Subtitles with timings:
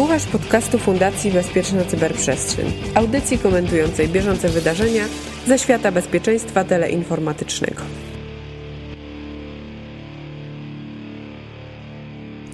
[0.00, 5.04] Słuchasz podcastu Fundacji Bezpieczna Cyberprzestrzeń, audycji komentującej bieżące wydarzenia
[5.46, 7.82] ze świata bezpieczeństwa teleinformatycznego.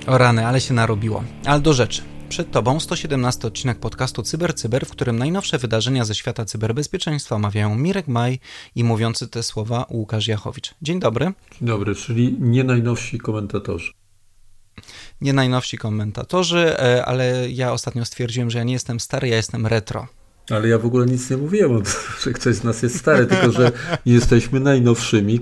[0.06, 1.24] O rany, ale się narobiło.
[1.44, 2.02] Ale do rzeczy.
[2.28, 7.74] Przed Tobą 117 odcinek podcastu CyberCyber, Cyber, w którym najnowsze wydarzenia ze świata cyberbezpieczeństwa omawiają
[7.74, 8.38] Mirek Maj
[8.74, 10.74] i mówiący te słowa Łukasz Jachowicz.
[10.82, 11.24] Dzień dobry.
[11.24, 13.92] Dzień dobry, czyli nie najnowsi komentatorzy.
[15.20, 19.66] Nie najnowsi komentatorzy, e, ale ja ostatnio stwierdziłem, że ja nie jestem stary, ja jestem
[19.66, 20.06] retro.
[20.50, 21.82] Ale ja w ogóle nic nie mówiłem,
[22.22, 23.72] że ktoś z nas jest stary, tylko że
[24.06, 25.40] jesteśmy najnowszymi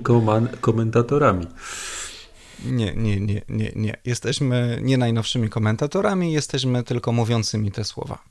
[0.61, 1.47] komentatorami.
[2.65, 3.97] Nie, nie, nie, nie, nie.
[4.05, 8.23] Jesteśmy nie najnowszymi komentatorami, jesteśmy tylko mówiącymi te słowa.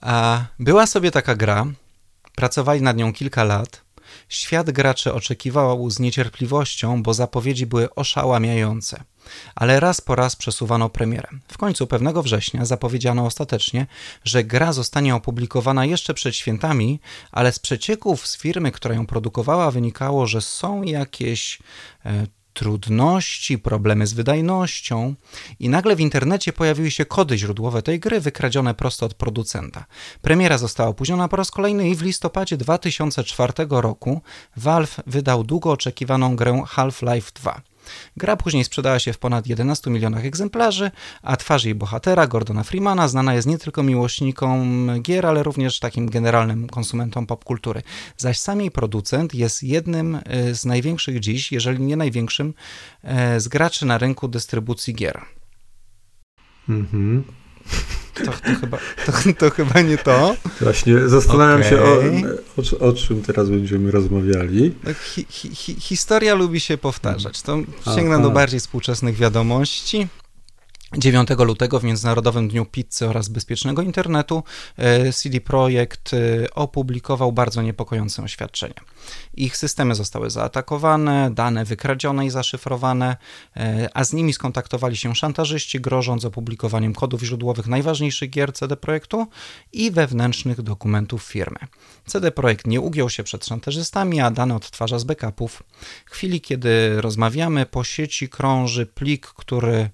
[0.00, 1.66] A była sobie taka gra,
[2.34, 3.84] pracowali nad nią kilka lat.
[4.28, 9.04] Świat graczy oczekiwał z niecierpliwością, bo zapowiedzi były oszałamiające.
[9.54, 11.28] Ale raz po raz przesuwano premierę.
[11.48, 13.86] W końcu pewnego września zapowiedziano ostatecznie,
[14.24, 17.00] że gra zostanie opublikowana jeszcze przed świętami,
[17.32, 21.58] ale z przecieków z firmy, która ją produkowała, wynikało, że są jakieś
[22.04, 25.14] e, trudności, problemy z wydajnością
[25.60, 29.84] i nagle w internecie pojawiły się kody źródłowe tej gry wykradzione prosto od producenta.
[30.22, 34.20] Premiera została opóźniona po raz kolejny i w listopadzie 2004 roku
[34.56, 37.60] Valve wydał długo oczekiwaną grę Half-Life 2.
[38.16, 40.90] Gra później sprzedała się w ponad 11 milionach egzemplarzy,
[41.22, 46.10] a twarz jej bohatera, Gordona Freemana, znana jest nie tylko miłośnikom gier, ale również takim
[46.10, 47.82] generalnym konsumentom popkultury.
[48.16, 52.54] Zaś sam jej producent jest jednym e, z największych dziś, jeżeli nie największym,
[53.02, 55.20] e, z graczy na rynku dystrybucji gier.
[56.68, 57.24] Mhm.
[58.14, 60.36] To, to, chyba, to, to, chyba nie to.
[60.60, 61.70] Właśnie zastanawiam okay.
[61.70, 64.74] się, o, o, o, czym teraz będziemy rozmawiali.
[64.84, 67.42] No, hi, hi, historia lubi się powtarzać.
[67.42, 67.58] To
[67.94, 70.08] sięgnę do bardziej współczesnych wiadomości.
[70.98, 74.42] 9 lutego w Międzynarodowym Dniu Pizzy oraz Bezpiecznego Internetu
[74.76, 78.74] e, CD Projekt e, opublikował bardzo niepokojące oświadczenie.
[79.34, 83.16] Ich systemy zostały zaatakowane, dane wykradzione i zaszyfrowane,
[83.56, 89.26] e, a z nimi skontaktowali się szantażyści, grożąc opublikowaniem kodów źródłowych najważniejszych gier CD Projektu
[89.72, 91.58] i wewnętrznych dokumentów firmy.
[92.06, 95.62] CD Projekt nie ugiął się przed szantażystami, a dane odtwarza z backupów.
[96.06, 99.90] W chwili, kiedy rozmawiamy, po sieci krąży plik, który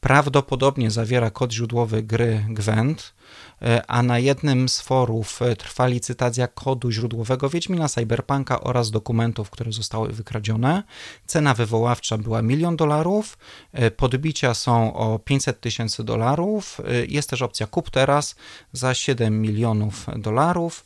[0.00, 3.14] prawdopodobnie zawiera kod źródłowy gry Gwent,
[3.62, 9.50] e, a na jednym z forów e, trwa licytacja kodu źródłowego Wiedźmina Cyberpunka oraz dokumentów,
[9.50, 10.82] które zostały wykradzione.
[11.26, 13.38] Cena wywoławcza była milion dolarów,
[13.72, 18.36] e, podbicia są o 500 tysięcy dolarów, jest też opcja kup teraz
[18.72, 20.84] za 7 milionów dolarów.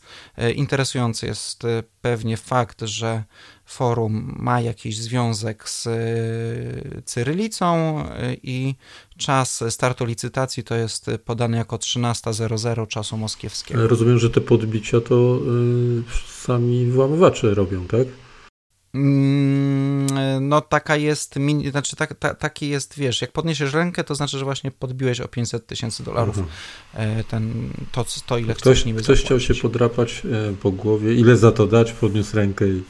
[0.54, 1.62] Interesujący jest
[2.00, 3.24] pewnie fakt, że
[3.64, 8.74] forum ma jakiś związek z y, cyrylicą y, i
[9.18, 13.88] czas startu licytacji to jest podany jako 13.00 czasu moskiewskiego.
[13.88, 18.06] Rozumiem, że te podbicia to y, sami włamywacze robią, tak?
[18.94, 21.34] Mm, no taka jest,
[21.70, 25.28] znaczy tak, ta, taki jest, wiesz, jak podniesiesz rękę, to znaczy, że właśnie podbiłeś o
[25.28, 26.56] 500 tysięcy dolarów mhm.
[26.94, 31.14] e, ten, to, to ile ktoś, chcesz niby Ktoś chciał się podrapać e, po głowie,
[31.14, 32.82] ile za to dać, podniósł rękę i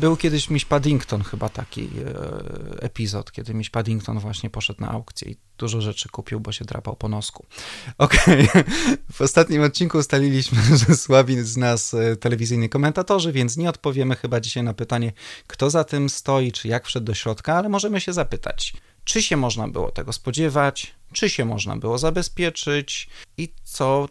[0.00, 5.30] był kiedyś Miś Paddington chyba taki e, epizod, kiedy Miś Paddington właśnie poszedł na aukcję
[5.30, 7.46] i dużo rzeczy kupił, bo się drapał po nosku.
[7.98, 8.64] Okej, okay.
[9.12, 14.40] w ostatnim odcinku ustaliliśmy, że słabi z nas e, telewizyjni komentatorzy, więc nie odpowiemy chyba
[14.40, 15.12] dzisiaj na pytanie,
[15.46, 18.72] kto za tym stoi, czy jak wszedł do środka, ale możemy się zapytać,
[19.04, 24.08] czy się można było tego spodziewać, czy się można było zabezpieczyć i co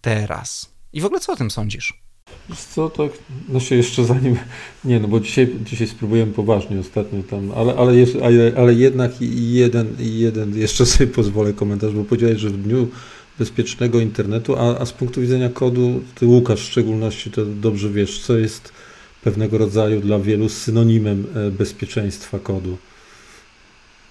[0.00, 0.70] teraz?
[0.92, 2.02] I w ogóle co o tym sądzisz?
[2.74, 3.10] Co tak,
[3.48, 4.36] no się jeszcze zanim,
[4.84, 9.12] nie no, bo dzisiaj, dzisiaj spróbujemy poważnie ostatnio tam, ale, ale, jeszcze, ale, ale jednak
[9.20, 12.88] jeden, jeden jeszcze sobie pozwolę komentarz, bo powiedziałeś, że w dniu
[13.38, 18.20] bezpiecznego internetu, a, a z punktu widzenia kodu, ty Łukasz w szczególności to dobrze wiesz,
[18.20, 18.72] co jest
[19.24, 22.76] pewnego rodzaju dla wielu synonimem e, bezpieczeństwa kodu.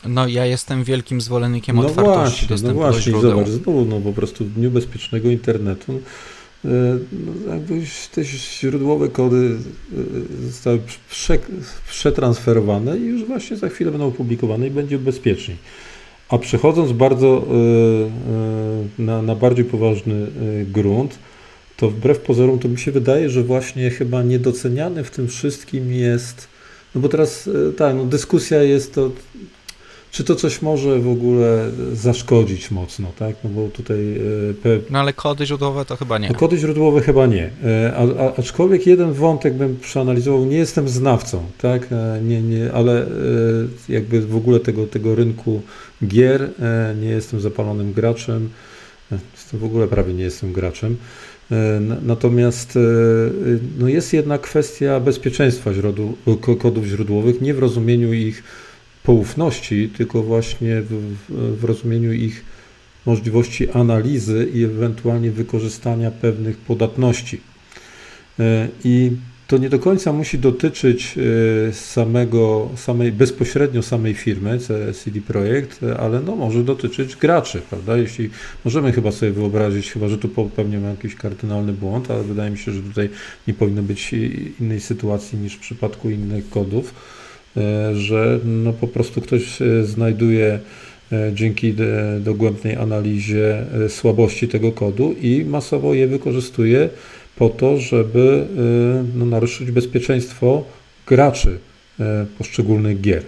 [0.05, 3.21] No ja jestem wielkim zwolennikiem no otwartości właśnie, no dostępu no właśnie, do.
[3.21, 5.99] Zobacz, znowu, no po prostu w dniu bezpiecznego internetu no,
[8.11, 9.57] te źródłowe kody
[10.37, 10.79] e, zostały
[11.09, 11.39] prze,
[11.87, 15.57] przetransferowane i już właśnie za chwilę będą opublikowane i będzie bezpieczniej.
[16.29, 17.47] A przechodząc bardzo
[18.97, 20.27] e, na, na bardziej poważny
[20.71, 21.19] grunt,
[21.77, 26.47] to wbrew pozorom to mi się wydaje, że właśnie chyba niedoceniany w tym wszystkim jest,
[26.95, 29.11] no bo teraz tak, no dyskusja jest to,
[30.11, 33.35] czy to coś może w ogóle zaszkodzić mocno, tak?
[33.43, 34.17] No bo tutaj...
[34.65, 34.79] E.
[34.89, 36.29] No ale kody źródłowe to chyba nie.
[36.29, 37.49] No, kody źródłowe chyba nie.
[37.65, 41.87] E, a, a, aczkolwiek jeden wątek bym przeanalizował, nie jestem znawcą, tak?
[41.91, 43.05] E, nie, nie, ale
[43.89, 45.61] jakby w ogóle tego, tego rynku
[46.07, 46.49] gier,
[47.01, 48.49] nie jestem zapalonym graczem,
[49.53, 50.97] w ogóle prawie nie jestem graczem.
[52.01, 52.79] Natomiast
[53.79, 56.13] no jest jedna kwestia bezpieczeństwa źródł,
[56.59, 58.43] kodów źródłowych, nie w rozumieniu ich
[59.09, 61.15] poufności, tylko właśnie w,
[61.59, 62.45] w rozumieniu ich
[63.05, 67.41] możliwości analizy i ewentualnie wykorzystania pewnych podatności.
[68.39, 69.11] E, I
[69.47, 74.59] to nie do końca musi dotyczyć e, samego, samej, bezpośrednio samej firmy
[75.03, 77.97] CD Projekt, ale no może dotyczyć graczy, prawda?
[77.97, 78.29] Jeśli
[78.65, 82.71] możemy chyba sobie wyobrazić, chyba że tu popełniamy jakiś kardynalny błąd, ale wydaje mi się,
[82.71, 83.09] że tutaj
[83.47, 84.13] nie powinno być
[84.59, 87.18] innej sytuacji niż w przypadku innych kodów E,
[87.93, 90.59] że no po prostu ktoś e, znajduje
[91.11, 91.75] e, dzięki
[92.19, 96.89] dogłębnej analizie słabości tego kodu i masowo je wykorzystuje
[97.35, 98.47] po to, żeby
[99.15, 100.63] no, naruszyć bezpieczeństwo
[101.07, 101.59] graczy
[102.37, 103.23] poszczególnych gier.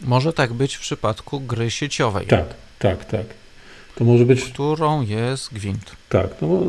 [0.00, 2.26] Może tak być w przypadku gry sieciowej.
[2.26, 3.26] Tak, tak, tak.
[3.96, 4.44] To może być.
[4.44, 5.96] Którą jest gwint.
[6.08, 6.62] Tak, no,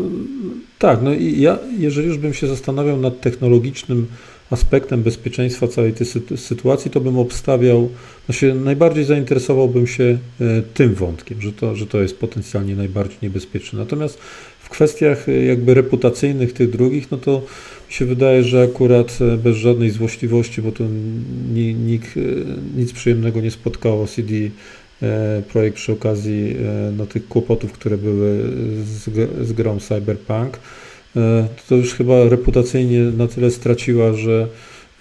[0.80, 4.08] tak, no i ja, jeżeli już bym się zastanawiał nad technologicznym
[4.50, 6.08] aspektem bezpieczeństwa całej tej
[6.38, 7.90] sytuacji, to bym obstawiał,
[8.26, 13.80] znaczy najbardziej zainteresowałbym się e, tym wątkiem, że to, że to jest potencjalnie najbardziej niebezpieczne.
[13.80, 14.18] Natomiast
[14.60, 17.42] w kwestiach e, jakby reputacyjnych tych drugich, no to
[17.88, 20.84] mi się wydaje, że akurat e, bez żadnej złośliwości, bo to
[21.86, 22.16] nikt,
[22.76, 24.34] nic przyjemnego nie spotkało CD
[25.52, 26.56] projekt przy okazji
[26.98, 28.40] no, tych kłopotów, które były
[28.84, 29.10] z,
[29.48, 30.60] z grą Cyberpunk.
[31.18, 34.48] E, to już chyba reputacyjnie na tyle straciła, że,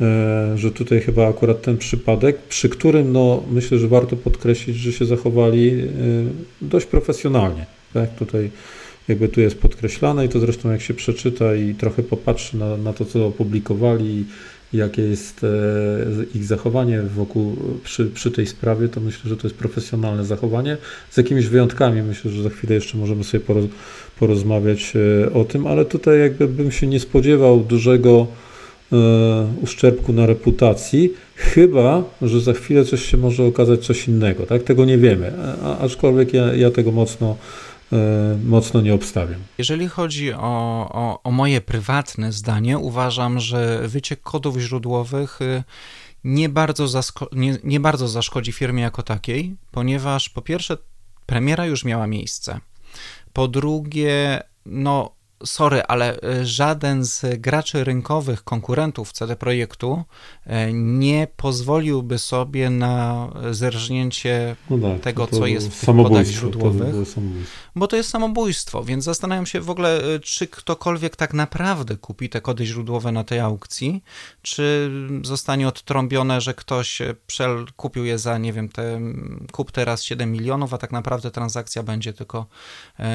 [0.01, 4.93] e, że tutaj chyba akurat ten przypadek, przy którym no, myślę, że warto podkreślić, że
[4.93, 5.87] się zachowali e,
[6.63, 7.67] dość profesjonalnie.
[7.95, 8.15] Tak?
[8.15, 8.51] Tutaj
[9.09, 12.93] jakby tu jest podkreślane i to zresztą jak się przeczyta i trochę popatrzy na, na
[12.93, 14.25] to, co opublikowali
[14.73, 15.47] jakie jest
[16.35, 20.77] ich zachowanie wokół, przy, przy tej sprawie, to myślę, że to jest profesjonalne zachowanie,
[21.11, 22.03] z jakimiś wyjątkami.
[22.03, 23.65] Myślę, że za chwilę jeszcze możemy sobie poroz,
[24.19, 24.93] porozmawiać
[25.25, 28.27] e, o tym, ale tutaj jakby bym się nie spodziewał dużego
[28.93, 28.97] e,
[29.63, 34.63] uszczerbku na reputacji, chyba, że za chwilę coś się może okazać coś innego, tak?
[34.63, 35.33] Tego nie wiemy,
[35.63, 37.76] a, aczkolwiek ja, ja tego mocno e,
[38.45, 39.41] mocno nie obstawiam.
[39.59, 40.39] Jeżeli chodzi o,
[40.93, 45.39] o, o moje prywatne zdanie, uważam, że wyciek kodów źródłowych
[46.25, 47.01] nie bardzo,
[47.33, 50.77] nie, nie bardzo zaszkodzi firmie jako takiej, ponieważ po pierwsze
[51.27, 52.61] premiera już miała miejsce.
[53.33, 60.05] Po drugie, no sorry, ale e, żaden z graczy rynkowych, konkurentów CD Projektu
[60.47, 67.15] e, nie pozwoliłby sobie na zerżnięcie no tak, tego, co jest w tych kodach źródłowych,
[67.15, 67.21] to
[67.77, 72.29] bo to jest samobójstwo, więc zastanawiam się w ogóle, e, czy ktokolwiek tak naprawdę kupi
[72.29, 74.03] te kody źródłowe na tej aukcji,
[74.43, 74.91] czy
[75.23, 77.03] zostanie odtrąbione, że ktoś
[77.77, 79.01] kupił je za, nie wiem, te,
[79.53, 82.47] kup teraz 7 milionów, a tak naprawdę transakcja będzie tylko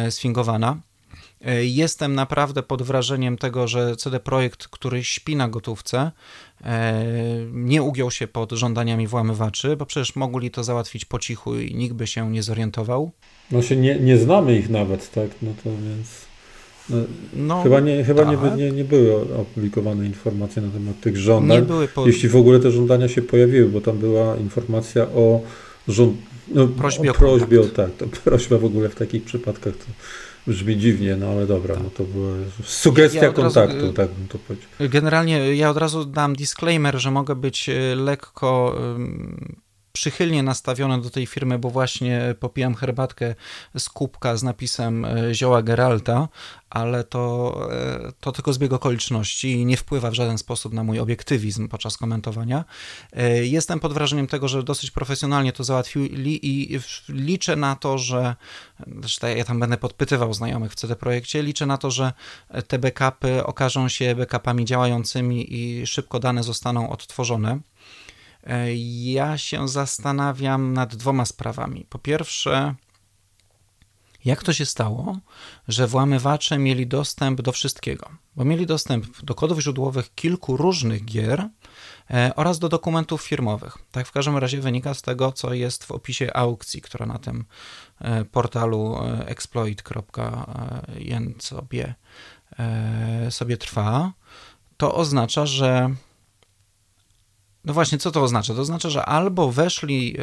[0.10, 0.78] sfingowana.
[1.46, 6.12] E, jestem naprawdę pod wrażeniem tego, że CD Projekt, który śpi na gotówce,
[6.64, 7.04] e,
[7.52, 11.94] nie ugiął się pod żądaniami włamywaczy, bo przecież mogli to załatwić po cichu i nikt
[11.94, 13.12] by się nie zorientował.
[13.52, 15.30] No się nie, nie znamy ich nawet, tak?
[15.42, 16.32] No to więc.
[16.90, 16.98] No,
[17.34, 18.58] no, chyba nie, chyba tak.
[18.58, 21.66] nie, nie, nie były opublikowane informacje na temat tych żądań.
[21.96, 22.08] Po...
[22.08, 25.42] Jeśli w ogóle te żądania się pojawiły, bo tam była informacja o,
[25.88, 26.18] żąd...
[26.48, 29.86] no, prośbie, o, prośbie o, tak, to prośba w ogóle w takich przypadkach to
[30.48, 31.84] Brzmi dziwnie, no ale dobra, tak.
[31.84, 32.32] no to była
[32.64, 34.70] sugestia ja kontaktu, razu, tak bym to powiedział.
[34.80, 38.78] Generalnie ja od razu dam disclaimer, że mogę być e, lekko
[39.94, 43.36] przychylnie nastawione do tej firmy, bo właśnie popijam herbatkę
[43.78, 46.28] z kubka z napisem e, zioła Geralta,
[46.70, 51.00] ale to, e, to tylko zbieg okoliczności i nie wpływa w żaden sposób na mój
[51.00, 52.66] obiektywizm podczas komentowania.
[53.14, 56.80] E, jestem pod wrażeniem tego, że dosyć profesjonalnie to załatwili i
[57.10, 58.36] liczę na to, że
[59.36, 62.14] ja tam będę podpytywał znajomych w CD Projekcie, liczę na to, że
[62.68, 67.60] te backupy okażą się backupami działającymi i szybko dane zostaną odtworzone.
[68.44, 68.76] E,
[69.12, 71.86] ja się zastanawiam nad dwoma sprawami.
[71.90, 72.76] Po pierwsze,
[74.26, 75.18] jak to się stało,
[75.68, 78.10] że włamywacze mieli dostęp do wszystkiego?
[78.36, 81.50] Bo mieli dostęp do kodów źródłowych kilku różnych gier
[82.10, 83.78] e, oraz do dokumentów firmowych.
[83.92, 87.46] Tak w każdym razie wynika z tego, co jest w opisie aukcji, która na tym
[88.00, 89.74] e, portalu exploit.jen
[91.40, 91.94] sobie,
[93.30, 94.14] sobie trwa.
[94.78, 95.96] To oznacza, że
[97.66, 98.54] No właśnie, co to oznacza?
[98.54, 100.14] To oznacza, że albo weszli,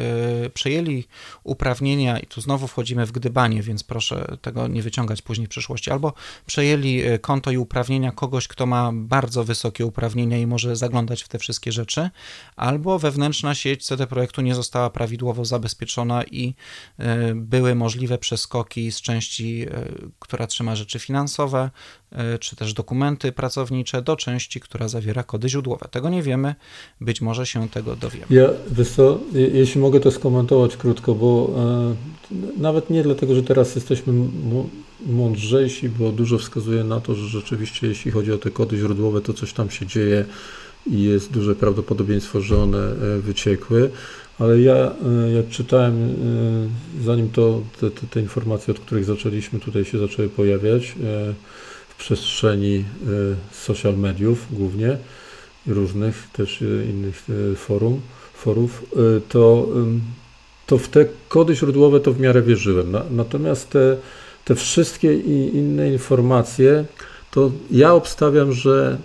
[0.41, 1.03] yy, przejęli
[1.43, 5.91] uprawnienia, i tu znowu wchodzimy w gdybanie, więc proszę tego nie wyciągać później w przyszłości,
[5.91, 6.13] albo
[6.45, 11.27] przejęli e, konto i uprawnienia kogoś, kto ma bardzo wysokie uprawnienia i może zaglądać w
[11.27, 12.09] te wszystkie rzeczy,
[12.55, 16.55] albo wewnętrzna sieć CD Projektu nie została prawidłowo zabezpieczona i
[16.99, 17.05] yy,
[17.35, 19.67] były możliwe przeskoki z części, yy,
[20.19, 21.69] która trzyma rzeczy finansowe,
[22.39, 25.87] czy też dokumenty pracownicze, do części, która zawiera kody źródłowe.
[25.91, 26.55] Tego nie wiemy,
[27.01, 28.25] być może może się tego dowiemy.
[28.29, 31.51] Ja, wiesz co, jeśli mogę to skomentować krótko, bo
[32.31, 34.13] e, nawet nie dlatego, że teraz jesteśmy
[35.05, 39.33] mądrzejsi, bo dużo wskazuje na to, że rzeczywiście jeśli chodzi o te kody źródłowe, to
[39.33, 40.25] coś tam się dzieje
[40.87, 43.89] i jest duże prawdopodobieństwo, że one e, wyciekły.
[44.39, 49.59] Ale ja, e, jak czytałem, e, zanim to te, te, te informacje, od których zaczęliśmy
[49.59, 50.95] tutaj się zaczęły pojawiać
[51.89, 52.85] w przestrzeni
[53.51, 54.97] social mediów głównie,
[55.69, 58.01] różnych też e, innych e, forum,
[58.33, 59.67] forów, e, to,
[60.67, 62.97] to w te kody źródłowe to w miarę wierzyłem.
[63.11, 63.97] Natomiast te,
[64.45, 65.13] te wszystkie
[65.49, 66.85] inne informacje,
[67.31, 68.97] to ja obstawiam, że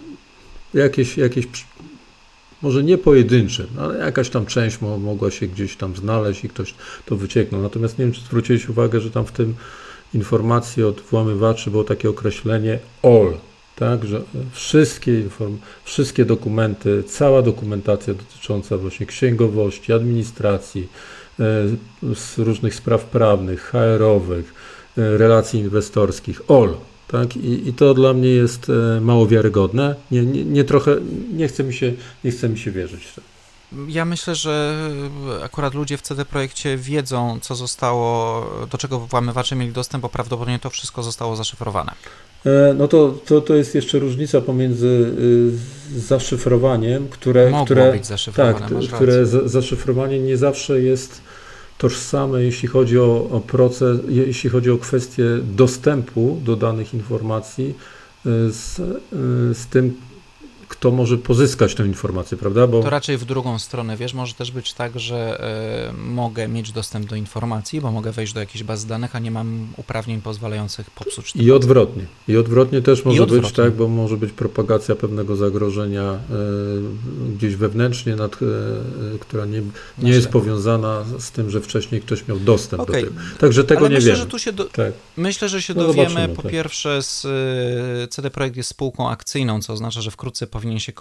[0.74, 1.46] jakieś, jakieś
[2.62, 6.74] może nie pojedyncze, no ale jakaś tam część mogła się gdzieś tam znaleźć i ktoś
[7.06, 7.62] to wycieknął.
[7.62, 9.54] Natomiast nie wiem, czy zwróciłeś uwagę, że tam w tym
[10.14, 13.34] informacji od włamywaczy było takie określenie all,
[13.76, 20.88] tak, że wszystkie, inform, wszystkie dokumenty, cała dokumentacja dotycząca właśnie księgowości, administracji,
[21.40, 21.44] e,
[22.14, 24.54] z różnych spraw prawnych, HR-owych,
[24.98, 26.74] e, relacji inwestorskich, all,
[27.08, 30.96] tak, I, i to dla mnie jest e, mało wiarygodne, nie, nie, nie trochę,
[31.32, 31.92] nie chce mi się,
[32.24, 33.33] nie chce mi się wierzyć w to.
[33.88, 34.76] Ja myślę, że
[35.42, 40.58] akurat ludzie w CD Projekcie wiedzą, co zostało, do czego włamywacze mieli dostęp, bo prawdopodobnie
[40.58, 41.92] to wszystko zostało zaszyfrowane.
[42.46, 45.14] E, no to, to, to jest jeszcze różnica pomiędzy
[45.96, 47.50] y, zaszyfrowaniem, które.
[47.50, 51.20] Mogło które, być zaszyfrowane, tak, które zaszyfrowanie nie zawsze jest
[51.78, 57.74] tożsame, jeśli chodzi o, o proces, jeśli chodzi o kwestię dostępu do danych informacji
[58.24, 58.76] z,
[59.58, 59.96] z tym,
[60.68, 62.66] kto może pozyskać tę informację, prawda?
[62.66, 62.82] Bo...
[62.82, 65.44] To raczej w drugą stronę, wiesz, może też być tak, że
[65.90, 69.30] y, mogę mieć dostęp do informacji, bo mogę wejść do jakiejś baz danych, a nie
[69.30, 71.32] mam uprawnień pozwalających popsuć.
[71.36, 72.06] I odwrotnie.
[72.28, 73.48] I odwrotnie też może odwrotnie.
[73.48, 78.46] być tak, bo może być propagacja pewnego zagrożenia y, gdzieś wewnętrznie, nad, y,
[79.20, 79.62] która nie,
[79.98, 83.02] nie jest powiązana z tym, że wcześniej ktoś miał dostęp okay.
[83.02, 83.20] do tego.
[83.38, 84.24] Także tego Ale nie myślę, wiemy.
[84.24, 84.64] Że tu się do...
[84.64, 84.92] tak.
[85.16, 86.52] Myślę, że się no dowiemy po tak.
[86.52, 87.26] pierwsze z
[88.10, 90.92] CD Projekt jest spółką akcyjną, co oznacza, że wkrótce powinien się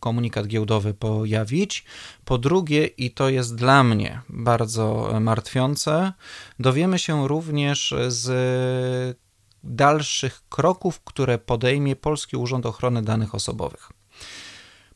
[0.00, 1.84] komunikat giełdowy pojawić.
[2.24, 6.12] Po drugie, i to jest dla mnie bardzo martwiące,
[6.58, 9.18] dowiemy się również z
[9.64, 13.92] dalszych kroków, które podejmie Polski Urząd Ochrony Danych Osobowych.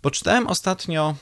[0.00, 1.14] Poczytałem ostatnio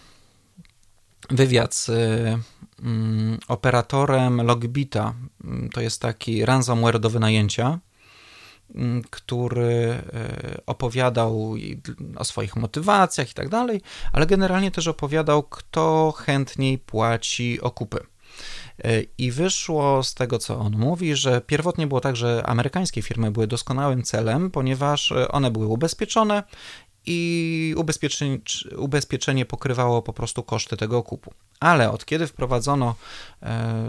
[1.30, 5.14] wywiad z mm, operatorem Logbita.
[5.72, 7.78] To jest taki ransomware do wynajęcia
[9.10, 11.54] który e, opowiadał
[12.16, 13.80] o swoich motywacjach i tak dalej,
[14.12, 18.06] ale generalnie też opowiadał, kto chętniej płaci okupy.
[18.84, 23.30] E, I wyszło z tego, co on mówi, że pierwotnie było tak, że amerykańskie firmy
[23.30, 26.42] były doskonałym celem, ponieważ one były ubezpieczone
[27.06, 28.38] i ubezpieczenie,
[28.76, 31.34] ubezpieczenie pokrywało po prostu koszty tego okupu.
[31.60, 32.94] Ale od kiedy wprowadzono
[33.42, 33.84] e,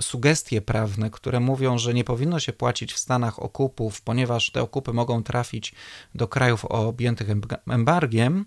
[0.00, 4.92] sugestie prawne, które mówią, że nie powinno się płacić w Stanach okupów, ponieważ te okupy
[4.92, 5.74] mogą trafić
[6.14, 7.28] do krajów objętych
[7.70, 8.46] embargiem,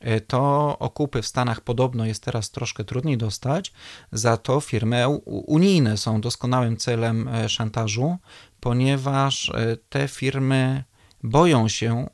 [0.00, 3.72] e, to okupy w Stanach podobno jest teraz troszkę trudniej dostać,
[4.12, 8.16] za to firmy unijne są doskonałym celem e, szantażu,
[8.60, 10.84] ponieważ e, te firmy
[11.22, 12.06] boją się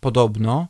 [0.00, 0.68] podobno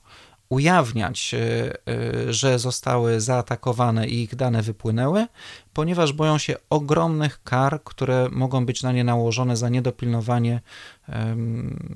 [0.50, 5.26] ujawniać, e, e, że zostały zaatakowane i ich dane wypłynęły,
[5.72, 10.60] ponieważ boją się ogromnych kar, które mogą być na nie nałożone za niedopilnowanie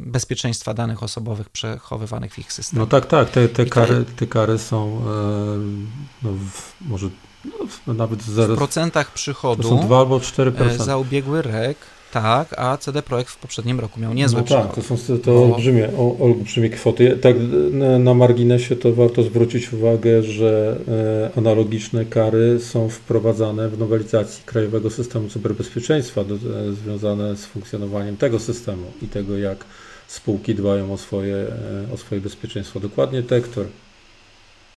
[0.00, 2.80] bezpieczeństwa danych osobowych przechowywanych w ich systemie.
[2.80, 5.00] No tak, tak, te, te, kary, te kary są
[6.22, 7.08] no, w, może
[7.86, 10.76] no, nawet w procentach przychodu to są 2 albo 4%.
[10.76, 11.76] za ubiegły rok
[12.14, 15.44] tak, a CD Projekt w poprzednim roku miał niezłe no tak, to są to bo...
[15.44, 15.88] olbrzymie,
[16.20, 17.18] olbrzymie kwoty.
[17.22, 17.36] Tak
[17.72, 20.76] na, na, marginesie to warto zwrócić uwagę, że
[21.34, 26.38] e, analogiczne kary są wprowadzane w nowelizacji Krajowego Systemu Cyberbezpieczeństwa do, e,
[26.84, 29.64] związane z funkcjonowaniem tego systemu i tego, jak
[30.06, 32.80] spółki dbają o swoje, e, o swoje bezpieczeństwo.
[32.80, 33.66] Dokładnie te, które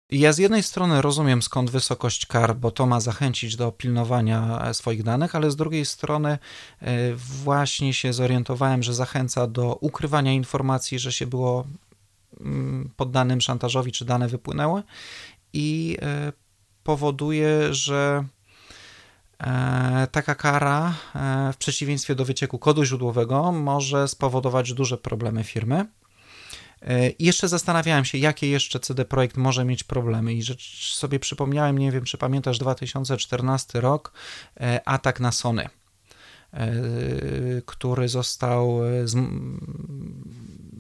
[0.10, 4.74] ja z jednej strony rozumiem skąd wysokość kar, bo to ma zachęcić do pilnowania e,
[4.74, 6.30] swoich danych, ale z drugiej strony
[6.82, 11.68] e, właśnie się zorientowałem, że zachęca do ukrywania informacji, że się było
[12.40, 14.84] mm, poddanym szantażowi, czy dane wypłynęły
[15.54, 15.98] i
[16.84, 18.24] powoduje, że
[20.12, 20.94] taka kara
[21.54, 25.86] w przeciwieństwie do wycieku kodu źródłowego może spowodować duże problemy firmy.
[27.20, 31.78] I jeszcze zastanawiałem się, jakie jeszcze CD Projekt może mieć problemy i że sobie przypomniałem,
[31.78, 34.14] nie wiem, czy pamiętasz 2014 rok,
[34.86, 35.70] atak na Sony.
[36.54, 36.72] E,
[37.66, 38.80] który został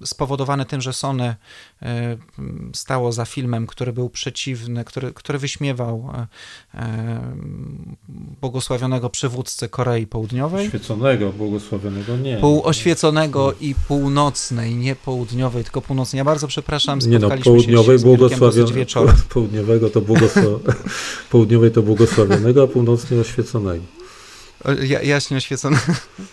[0.04, 1.36] e, spowodowany tym, że Sony
[1.82, 2.18] e,
[2.74, 6.14] stało za filmem, który był przeciwny, który, który wyśmiewał
[8.42, 10.68] błogosławionego przywódcę Korei Południowej.
[10.68, 12.38] Oświeconego, błogosławionego nie.
[12.38, 16.18] Półoświeconego i północnej, nie południowej, tylko północnej.
[16.18, 19.06] Ja bardzo przepraszam, nie no, południowej błogosławionego.
[19.34, 20.46] Południowego to błogosław...
[21.32, 23.97] południowej to błogosławionego, a północnej oświeconego
[25.04, 25.38] jaśnie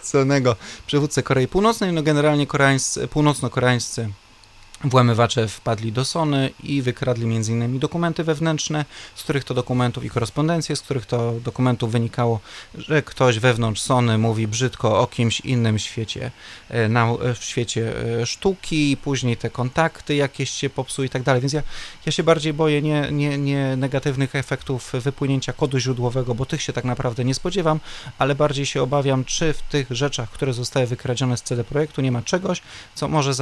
[0.04, 4.08] oświeconego przywódcę Korei Północnej, no generalnie koreańscy, północno-koreańscy
[4.84, 7.78] Włamywacze wpadli do Sony i wykradli m.in.
[7.78, 12.40] dokumenty wewnętrzne, z których to dokumentów i korespondencje, z których to dokumentów wynikało,
[12.74, 16.30] że ktoś wewnątrz Sony mówi brzydko o kimś innym świecie,
[16.68, 21.22] e, na, e, w świecie e, sztuki, później te kontakty jakieś się popsuły i tak
[21.22, 21.40] dalej.
[21.40, 21.62] Więc ja,
[22.06, 26.72] ja się bardziej boję nie, nie, nie negatywnych efektów wypłynięcia kodu źródłowego, bo tych się
[26.72, 27.80] tak naprawdę nie spodziewam,
[28.18, 32.12] ale bardziej się obawiam, czy w tych rzeczach, które zostały wykradzione z CD Projektu nie
[32.12, 32.62] ma czegoś,
[32.94, 33.32] co może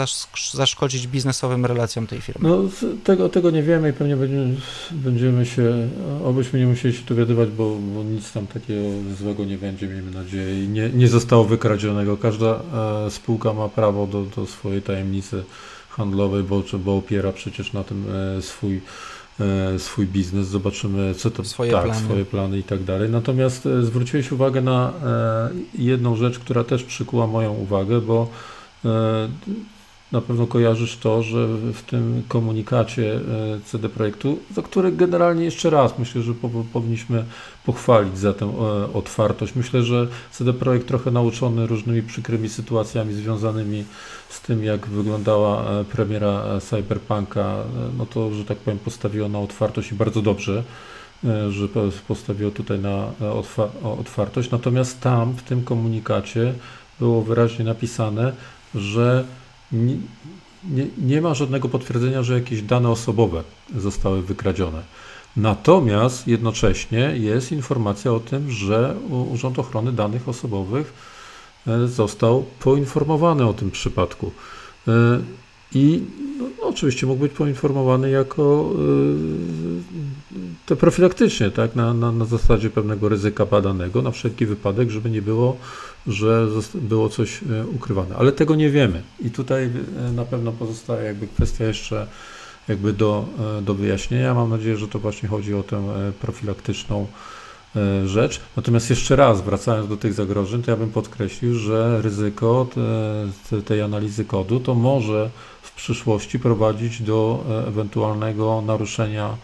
[0.53, 2.49] zaszkodzić biznesowi biznesowym relacjom tej firmy?
[2.49, 2.59] No,
[3.05, 4.57] tego, tego nie wiemy i pewnie będziemy,
[4.93, 5.89] będziemy się,
[6.25, 10.65] obyśmy nie musieli się dowiadywać, bo, bo nic tam takiego złego nie będzie, miejmy nadzieję,
[10.65, 12.17] i nie, nie zostało wykradzionego.
[12.17, 12.61] Każda
[13.07, 15.45] e, spółka ma prawo do, do swojej tajemnicy
[15.89, 18.05] handlowej, bo, bo opiera przecież na tym
[18.39, 18.81] e, swój
[19.41, 22.01] e, swój biznes, zobaczymy co to swoje, tak, plany.
[22.01, 23.11] swoje plany i tak dalej.
[23.11, 28.29] Natomiast e, zwróciłeś uwagę na e, jedną rzecz, która też przykuła moją uwagę, bo
[30.13, 33.21] na pewno kojarzysz to, że w tym komunikacie e,
[33.65, 36.35] CD Projektu, za który generalnie jeszcze raz myślę, że
[36.73, 37.25] powinniśmy
[37.67, 39.55] pochwalić za tę e, otwartość.
[39.55, 43.85] Myślę, że CD Projekt trochę nauczony różnymi przykrymi sytuacjami związanymi
[44.29, 47.57] z tym, jak wyglądała e, premiera Cyberpunka,
[47.99, 50.63] no to, że tak powiem, postawiło na otwartość i bardzo dobrze
[51.51, 51.69] że
[52.09, 53.07] postawiło tutaj na
[53.99, 54.51] otwartość.
[54.51, 56.55] Natomiast tam, w tym komunikacie,
[57.01, 58.33] było wyraźnie napisane,
[58.75, 59.25] że
[59.73, 63.43] nie, nie, ma żadnego potwierdzenia, że jakieś dane osobowe
[63.77, 64.83] zostały wykradzione.
[65.37, 68.95] Natomiast jednocześnie jest informacja o tym, że
[69.33, 70.93] Urząd Ochrony Danych Osobowych
[71.67, 74.33] e, został poinformowany o tym przypadku.
[74.89, 74.93] E,
[75.75, 76.03] I
[76.39, 83.09] no, oczywiście mógł być poinformowany jako e, to profilaktycznie, tak, na, na, na zasadzie pewnego
[83.09, 85.57] ryzyka badanego, na wszelki wypadek, żeby nie było
[86.07, 89.71] że było coś e, ukrywane, ale tego nie wiemy i tutaj
[90.09, 92.07] e, na pewno pozostaje jakby kwestia jeszcze
[92.69, 93.25] jakby do,
[93.59, 94.35] e, do wyjaśnienia.
[94.35, 95.83] Mam nadzieję, że to właśnie chodzi o tę
[96.21, 97.07] profilaktyczną
[98.07, 98.41] rzecz.
[98.57, 102.67] Natomiast jeszcze raz, wracając do tych zagrożeń, to ja bym podkreślił, że ryzyko
[103.51, 105.31] te, tej analizy kodu to może
[105.63, 109.37] w przyszłości prowadzić do ewentualnego naruszenia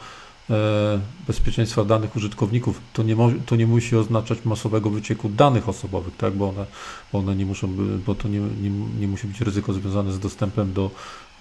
[1.27, 6.33] bezpieczeństwa danych użytkowników, to nie, to nie musi oznaczać masowego wycieku danych osobowych, tak?
[6.35, 6.67] bo, one,
[7.13, 7.69] bo one nie muszą,
[8.07, 10.91] bo to nie, nie, nie musi być ryzyko związane z dostępem do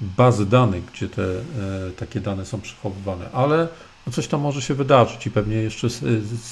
[0.01, 1.41] bazy danych, gdzie te e,
[1.97, 3.67] takie dane są przechowywane, ale
[4.07, 5.87] no coś tam może się wydarzyć i pewnie jeszcze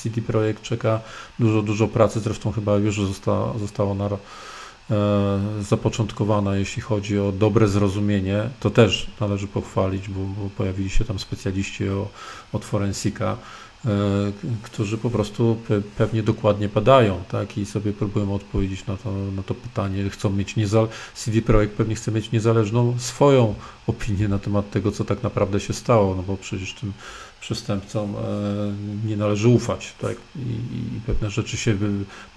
[0.01, 0.99] CD Projekt czeka
[1.39, 4.17] dużo, dużo pracy, zresztą chyba już zostało, zostało na E,
[5.61, 8.49] zapoczątkowana, jeśli chodzi o dobre zrozumienie.
[8.59, 12.07] To też należy pochwalić, bo, bo pojawili się tam specjaliści o,
[12.53, 13.37] od forensika,
[13.85, 13.89] e,
[14.63, 19.43] którzy po prostu pe, pewnie dokładnie badają tak, i sobie próbują odpowiedzieć na to, na
[19.43, 20.09] to pytanie.
[20.09, 23.55] Chcą mieć niezal CD Projekt pewnie chce mieć niezależną swoją
[23.87, 26.93] opinię na temat tego, co tak naprawdę się stało, no bo przecież tym
[27.45, 28.21] przestępcom e,
[29.07, 29.93] nie należy ufać.
[30.01, 30.15] Tak?
[30.35, 30.39] I,
[30.97, 31.77] I, pewne rzeczy się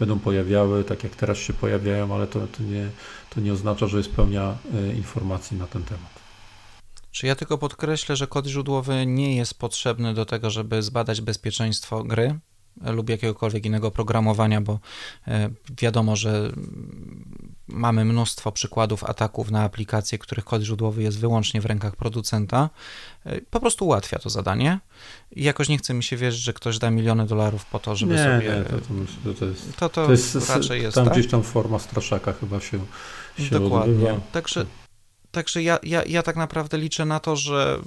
[0.01, 2.89] będą pojawiały, tak jak teraz się pojawiają, ale to, to, nie,
[3.31, 6.19] to nie oznacza, że jest pełnia e, informacji na ten temat.
[7.11, 12.05] Czy ja tylko podkreślę, że kod źródłowy nie jest potrzebny do tego, żeby zbadać bezpieczeństwo
[12.05, 12.39] gry
[12.81, 14.79] lub jakiegokolwiek innego programowania, bo
[15.29, 15.51] e,
[15.83, 16.53] wiadomo, że
[17.69, 22.71] mamy mnóstwo przykładów ataków na aplikacje, których kod źródłowy jest wyłącznie w rękach producenta.
[23.25, 24.81] E, po prostu ułatwia to zadanie.
[25.33, 28.13] I jakoś nie chce mi się wierzyć, że ktoś da miliony dolarów po to, żeby
[28.13, 28.57] nie, sobie.
[28.59, 30.95] Nie, to, to, myślę, to, jest, to, to, to jest, raczej jest.
[30.95, 31.15] Tam tak?
[31.15, 32.79] gdzieś tam forma straszaka chyba się,
[33.39, 33.93] się Dokładnie.
[33.93, 34.21] Odbywa.
[34.33, 34.67] Także
[35.31, 37.79] Także ja, ja, ja tak naprawdę liczę na to, że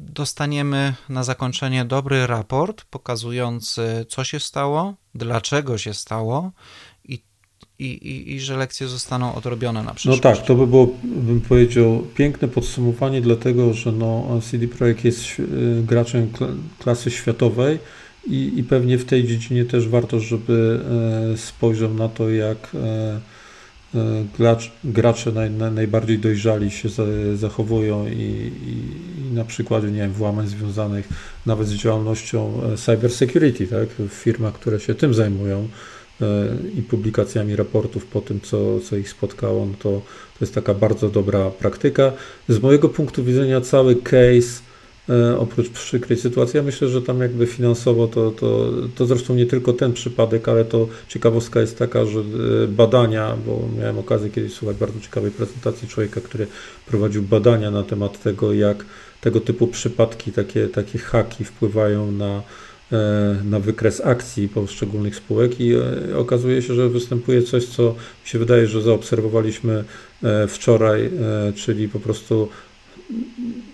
[0.00, 6.52] dostaniemy na zakończenie dobry raport pokazujący, co się stało, dlaczego się stało
[7.78, 10.22] i i, i, że lekcje zostaną odrobione na przyszłość.
[10.22, 15.38] No tak, to by było, bym powiedział, piękne podsumowanie, dlatego że no, CD Projekt jest
[15.38, 15.44] y,
[15.86, 16.30] graczem
[16.78, 17.78] klasy światowej
[18.26, 20.80] i, i pewnie w tej dziedzinie też warto, żeby
[21.32, 22.78] e, spojrzał na to, jak e,
[23.94, 26.88] e, gracz, gracze naj, najbardziej dojrzali się
[27.34, 31.08] zachowują i, i, i, na przykładzie nie wiem, włamań związanych
[31.46, 35.68] nawet z działalnością cyber security, tak, w firmach, które się tym zajmują
[36.78, 39.90] i publikacjami raportów po tym, co, co ich spotkało, no to,
[40.38, 42.12] to jest taka bardzo dobra praktyka.
[42.48, 44.72] Z mojego punktu widzenia cały case
[45.08, 46.56] E, oprócz przykrej sytuacji.
[46.56, 50.64] Ja myślę, że tam jakby finansowo to, to, to zresztą nie tylko ten przypadek, ale
[50.64, 55.88] to ciekawostka jest taka, że e, badania, bo miałem okazję kiedyś słuchać bardzo ciekawej prezentacji
[55.88, 56.46] człowieka, który
[56.86, 58.84] prowadził badania na temat tego, jak
[59.20, 62.42] tego typu przypadki, takie, takie haki wpływają na, e,
[63.44, 65.72] na wykres akcji poszczególnych spółek i
[66.16, 67.82] okazuje się, że występuje coś, co
[68.22, 69.84] mi się wydaje, że zaobserwowaliśmy
[70.48, 71.10] wczoraj,
[71.54, 72.48] czyli po prostu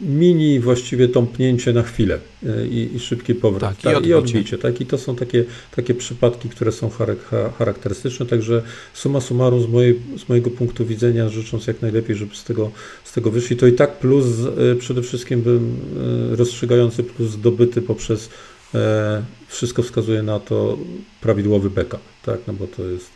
[0.01, 3.61] mini właściwie tąpnięcie na chwilę e, i, i szybki powrót.
[3.61, 4.11] Tak, tak, i, odbicie.
[4.11, 4.59] i odbicie.
[4.59, 5.45] Tak, I to są takie,
[5.77, 6.91] takie przypadki, które są
[7.59, 8.63] charakterystyczne, także
[8.95, 12.71] suma summarum z, mojej, z mojego punktu widzenia, życząc jak najlepiej, żeby z tego,
[13.05, 14.27] z tego wyszli, to i tak plus
[14.73, 15.77] e, przede wszystkim bym
[16.33, 18.29] e, rozstrzygający plus zdobyty poprzez
[19.49, 20.79] wszystko wskazuje na to
[21.21, 23.11] prawidłowy backup, tak, no bo to jest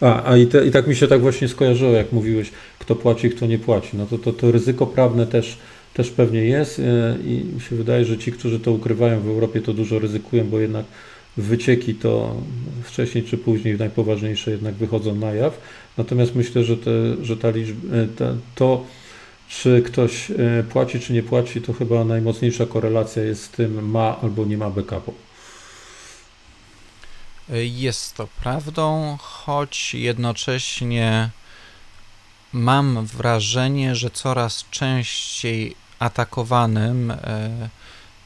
[0.00, 3.30] a, a i, te, i tak mi się tak właśnie skojarzyło, jak mówiłeś, kto płaci,
[3.30, 3.96] kto nie płaci.
[3.96, 5.58] No to, to, to ryzyko prawne też,
[5.94, 9.60] też pewnie jest e, i mi się wydaje, że ci, którzy to ukrywają w Europie,
[9.60, 10.84] to dużo ryzykują, bo jednak
[11.36, 12.36] wycieki to
[12.82, 15.60] wcześniej czy później najpoważniejsze jednak wychodzą na jaw.
[15.98, 16.90] Natomiast myślę, że, te,
[17.22, 18.84] że ta liczba, e, ta, to
[19.50, 24.16] czy ktoś e, płaci, czy nie płaci, to chyba najmocniejsza korelacja jest z tym, ma
[24.22, 25.14] albo nie ma backupu.
[27.62, 31.30] Jest to prawdą, choć jednocześnie
[32.52, 37.16] mam wrażenie, że coraz częściej atakowanym e,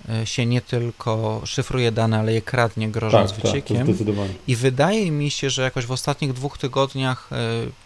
[0.09, 3.87] e, się nie tylko szyfruje dane, ale je kradnie, grożąc tak, wyciekiem.
[3.87, 3.97] Tak,
[4.47, 7.31] I wydaje mi się, że jakoś w ostatnich dwóch tygodniach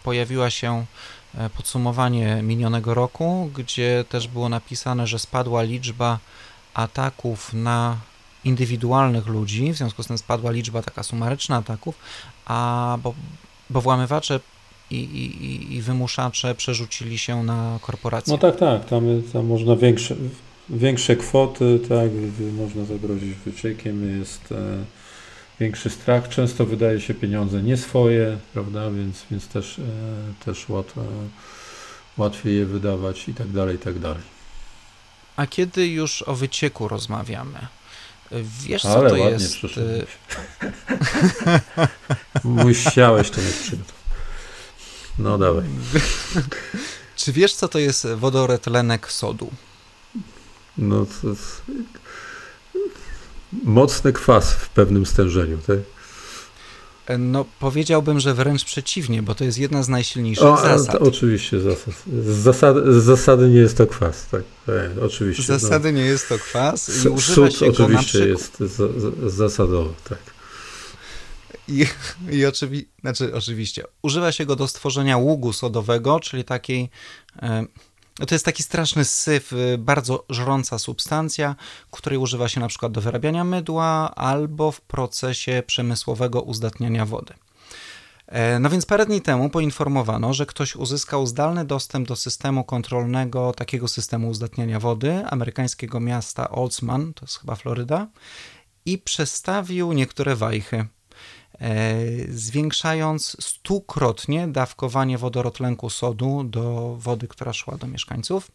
[0.03, 0.85] pojawiła się
[1.57, 6.19] podsumowanie minionego roku, gdzie też było napisane, że spadła liczba
[6.73, 7.97] ataków na
[8.45, 11.95] indywidualnych ludzi, w związku z tym spadła liczba taka sumaryczna ataków,
[12.45, 13.13] a bo,
[13.69, 14.39] bo włamywacze
[14.91, 18.33] i, i, i wymuszacze przerzucili się na korporacje.
[18.33, 20.15] No tak, tak, tam, tam można większe,
[20.69, 22.09] większe kwoty, tak,
[22.57, 24.55] można zagrozić wyciekiem, jest e,
[25.59, 29.83] większy strach, często wydaje się pieniądze nie swoje, prawda, więc, więc też, e,
[30.45, 31.01] też łatwo,
[32.17, 34.23] łatwiej je wydawać i tak dalej, i tak dalej.
[35.35, 37.67] A kiedy już o wycieku rozmawiamy,
[38.61, 39.57] Wiesz, co Ale to ładnie jest?
[42.43, 43.99] Musiałeś to mieć przygotowane.
[45.19, 45.65] No dawaj.
[47.15, 49.51] Czy wiesz, co to jest wodoretlenek sodu?
[50.77, 51.27] No to
[53.63, 55.77] mocny kwas w pewnym stężeniu, tak?
[57.19, 60.99] No, powiedziałbym, że wręcz przeciwnie, bo to jest jedna z najsilniejszych o, zasad.
[60.99, 61.93] To, oczywiście, zasad.
[62.23, 64.43] Z, zasady, z zasady nie jest to kwas, tak.
[64.65, 65.43] tak oczywiście.
[65.43, 65.59] Z no.
[65.59, 65.99] zasady no.
[65.99, 68.29] nie jest to kwas i używa się go na przykład...
[68.29, 70.19] jest z, zasadowy, tak.
[71.67, 71.85] I,
[72.31, 72.87] i oczywi...
[73.01, 76.89] znaczy, oczywiście, używa się go do stworzenia ługu sodowego, czyli takiej...
[77.41, 77.65] E,
[78.27, 81.55] to jest taki straszny syf, y, bardzo żrąca substancja,
[81.91, 87.33] której używa się na przykład do wyrabiania mydła albo w procesie przemysłowego uzdatniania wody.
[88.29, 93.53] E, no więc parę dni temu poinformowano, że ktoś uzyskał zdalny dostęp do systemu kontrolnego
[93.53, 98.07] takiego systemu uzdatniania wody amerykańskiego miasta Oldsman, to jest chyba Floryda,
[98.85, 100.85] i przestawił niektóre wajchy.
[101.61, 101.95] E,
[102.29, 108.51] zwiększając stukrotnie dawkowanie wodorotlenku sodu do wody, która szła do mieszkańców.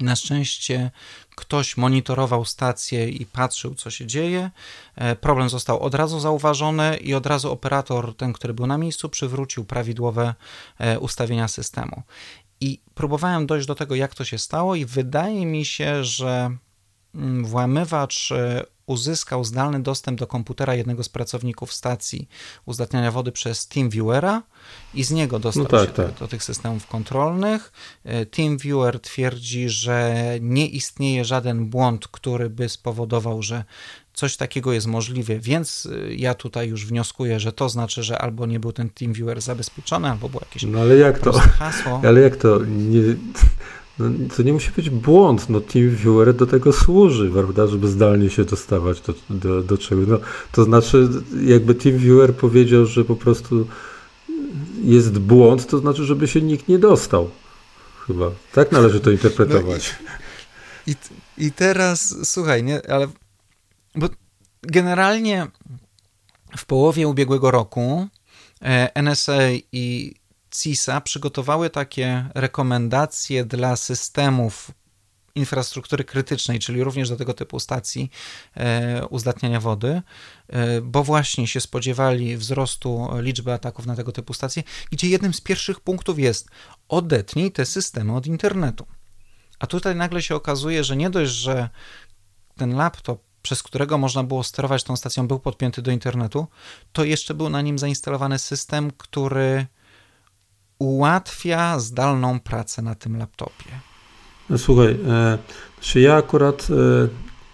[0.00, 0.90] Na szczęście
[1.36, 4.50] ktoś monitorował stację i patrzył, co się dzieje.
[4.96, 9.08] E, problem został od razu zauważony i od razu operator, ten, który był na miejscu,
[9.08, 10.34] przywrócił prawidłowe
[10.78, 12.02] e, ustawienia systemu.
[12.60, 16.56] I próbowałem dojść do tego, jak to się stało, i wydaje mi się, że
[17.14, 18.32] mm, włamywacz
[18.90, 22.28] uzyskał zdalny dostęp do komputera jednego z pracowników stacji
[22.66, 24.42] uzdatniania wody przez TeamViewera
[24.94, 26.06] i z niego dostał no tak, się tak.
[26.06, 27.72] Do, do, tych systemów kontrolnych.
[28.04, 33.64] E, TeamViewer twierdzi, że nie istnieje żaden błąd, który by spowodował, że
[34.14, 38.46] coś takiego jest możliwe, więc e, ja tutaj już wnioskuję, że to znaczy, że albo
[38.46, 42.00] nie był ten TeamViewer zabezpieczony, albo było jakieś no ale jak to, hasło.
[42.04, 43.00] Ale jak to nie,
[44.36, 45.48] to nie musi być błąd.
[45.48, 50.06] No, TeamViewer do tego służy, prawda, żeby zdalnie się dostawać do, do, do czegoś.
[50.08, 50.18] No,
[50.52, 51.08] to znaczy,
[51.44, 53.66] jakby TeamViewer powiedział, że po prostu
[54.82, 57.30] jest błąd, to znaczy, żeby się nikt nie dostał.
[58.06, 58.30] Chyba.
[58.52, 59.94] Tak należy to interpretować.
[60.04, 60.10] No
[60.86, 63.08] i, i, I teraz, słuchaj, nie, ale
[63.94, 64.08] bo
[64.62, 65.46] generalnie
[66.56, 68.08] w połowie ubiegłego roku
[68.62, 69.38] e, NSA
[69.72, 70.14] i
[70.50, 74.70] CISA przygotowały takie rekomendacje dla systemów
[75.34, 78.10] infrastruktury krytycznej, czyli również do tego typu stacji
[78.56, 80.02] e, uzdatniania wody,
[80.48, 85.40] e, bo właśnie się spodziewali wzrostu liczby ataków na tego typu stacje, gdzie jednym z
[85.40, 86.48] pierwszych punktów jest
[86.88, 88.86] odetnij te systemy od internetu.
[89.58, 91.68] A tutaj nagle się okazuje, że nie dość, że
[92.56, 96.46] ten laptop przez którego można było sterować tą stacją, był podpięty do internetu,
[96.92, 99.66] to jeszcze był na nim zainstalowany system, który
[100.80, 103.70] ułatwia zdalną pracę na tym laptopie.
[104.56, 105.38] Słuchaj, e,
[105.74, 106.68] znaczy ja akurat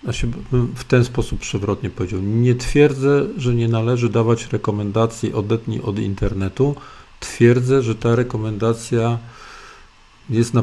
[0.06, 0.30] e, się
[0.74, 2.20] w ten sposób przewrotnie powiedział.
[2.20, 6.74] Nie twierdzę, że nie należy dawać rekomendacji odetnij od internetu.
[7.20, 9.18] Twierdzę, że ta rekomendacja
[10.30, 10.62] jest na,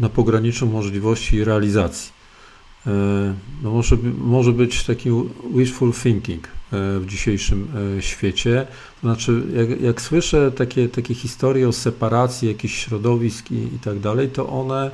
[0.00, 2.12] na pograniczu możliwości realizacji.
[2.86, 2.90] E,
[3.62, 5.10] no może, może być taki
[5.54, 8.66] wishful thinking w dzisiejszym e, świecie.
[9.02, 14.28] Znaczy, jak, jak słyszę takie, takie historie o separacji jakichś środowisk i, i tak dalej,
[14.28, 14.90] to one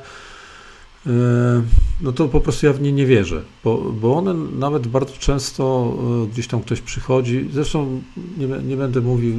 [2.01, 5.93] no to po prostu ja w nie nie wierzę, bo, bo one nawet bardzo często
[6.31, 8.01] gdzieś tam ktoś przychodzi, zresztą
[8.37, 9.35] nie, nie będę mówił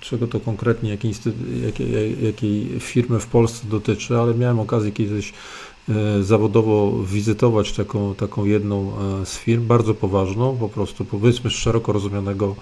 [0.00, 1.12] czego to konkretnie, jakiej,
[1.64, 5.69] jakiej, jakiej firmy w Polsce dotyczy, ale miałem okazję kiedyś E,
[6.20, 11.92] zawodowo wizytować taką, taką jedną e, z firm, bardzo poważną, po prostu powiedzmy z szeroko
[11.92, 12.56] rozumianego,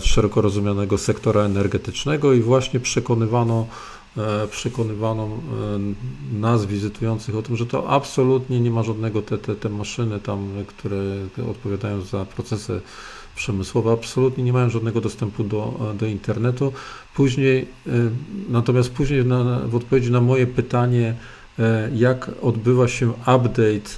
[0.00, 3.66] z e, szeroko rozumianego sektora energetycznego i właśnie przekonywano,
[4.50, 5.28] przekonywano
[6.32, 10.48] nas wizytujących o tym, że to absolutnie nie ma żadnego, te, te, te maszyny tam,
[10.66, 10.96] które
[11.50, 12.80] odpowiadają za procesy
[13.36, 16.72] przemysłowe, absolutnie nie mają żadnego dostępu do, do internetu.
[17.14, 17.66] Później,
[18.48, 21.37] natomiast później na, w odpowiedzi na moje pytanie, E,
[21.94, 23.90] jak odbywa się update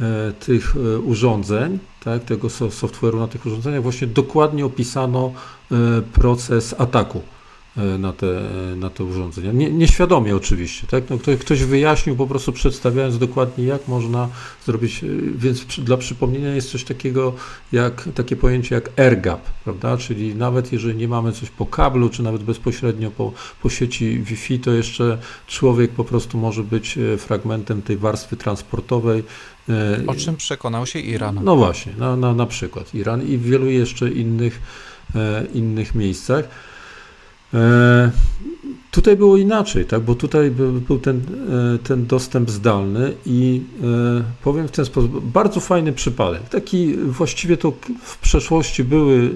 [0.00, 5.32] e, tych e, urządzeń, tak, tego software'u na tych urządzeniach, właśnie dokładnie opisano
[6.12, 7.20] proces ataku.
[7.78, 8.26] E, na te,
[8.76, 9.52] na te urządzenia.
[9.52, 11.10] Nie, nieświadomie oczywiście, tak?
[11.10, 14.28] No, ktoś, ktoś wyjaśnił po prostu przedstawiając dokładnie jak można
[14.66, 17.34] zrobić, e, więc dla przypomnienia jest coś takiego
[17.72, 19.96] jak takie pojęcie jak AirGap, prawda?
[19.96, 24.58] Czyli nawet jeżeli nie mamy coś po kablu, czy nawet bezpośrednio po, po sieci Wi-Fi,
[24.58, 29.24] to jeszcze człowiek po prostu może być e, fragmentem tej warstwy transportowej,
[30.06, 31.40] o czym przekonał się Iran.
[31.44, 34.60] No właśnie, na, na, na przykład Iran i w wielu jeszcze innych,
[35.54, 36.48] innych miejscach.
[37.54, 38.10] E,
[38.90, 40.02] tutaj było inaczej, tak?
[40.02, 41.20] bo tutaj był ten,
[41.74, 43.62] e, ten dostęp zdalny i
[44.18, 46.48] e, powiem w ten sposób, bardzo fajny przypadek.
[46.48, 49.30] Taki właściwie to w przeszłości były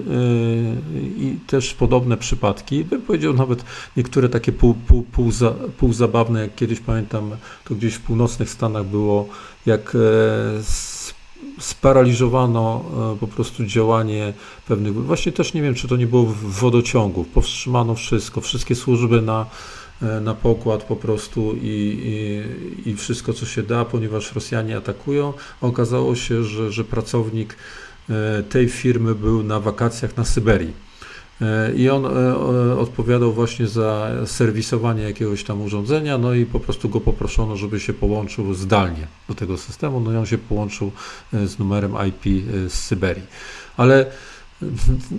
[1.17, 2.83] i też podobne przypadki.
[2.83, 3.63] Bym powiedział nawet
[3.97, 5.31] niektóre takie pół, pół, pół,
[5.77, 5.93] pół
[6.41, 7.31] jak kiedyś pamiętam,
[7.65, 9.27] to gdzieś w północnych Stanach było,
[9.65, 9.97] jak
[11.59, 14.33] sparaliżowano e, po prostu działanie
[14.67, 19.45] pewnych, właśnie też nie wiem, czy to nie było wodociągów, powstrzymano wszystko, wszystkie służby na,
[20.01, 21.99] e, na pokład po prostu i,
[22.85, 25.33] i, i wszystko, co się da, ponieważ Rosjanie atakują.
[25.61, 27.57] Okazało się, że, że pracownik
[28.09, 30.92] e, tej firmy był na wakacjach na Syberii
[31.75, 37.01] I on e, odpowiadał właśnie za serwisowanie jakiegoś tam urządzenia, no i po prostu go
[37.01, 39.99] poproszono, żeby się połączył zdalnie do tego systemu.
[39.99, 40.91] No i on się połączył
[41.33, 43.23] e, z numerem IP z Syberii.
[43.77, 44.05] Ale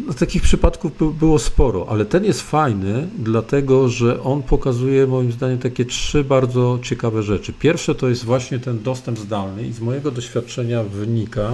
[0.06, 5.58] no, takich przypadków było sporo, ale ten jest fajny, dlatego że on pokazuje moim zdaniem
[5.58, 7.52] takie trzy bardzo ciekawe rzeczy.
[7.52, 11.52] Pierwsze to jest właśnie ten dostęp zdalny i z mojego doświadczenia wynika,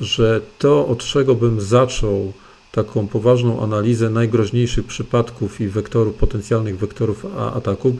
[0.00, 2.32] że to, od czego bym zaczął
[2.72, 7.92] taką poważną analizę najgroźniejszych przypadków i wektorów, potencjalnych wektorów ataków,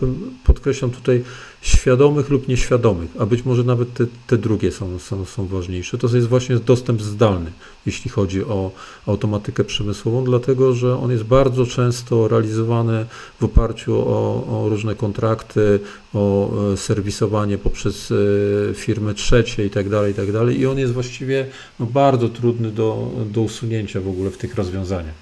[0.45, 1.25] podkreślam tutaj
[1.63, 5.99] świadomych lub nieświadomych, a być może nawet te, te drugie są, są, są ważniejsze.
[5.99, 7.53] To jest właśnie dostęp zdalny,
[7.87, 8.71] jeśli chodzi o
[9.07, 13.07] automatykę przemysłową, dlatego że on jest bardzo często realizowany
[13.41, 15.81] w oparciu o, o różne kontrakty,
[16.15, 20.47] o e, serwisowanie poprzez e, firmy trzecie itd., tak itd.
[20.47, 21.47] Tak i on jest właściwie
[21.81, 25.15] no, bardzo trudny do, do usunięcia w ogóle w tych rozwiązaniach.